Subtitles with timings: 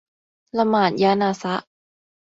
[0.57, 1.65] ละหมาดญะนาซะฮ์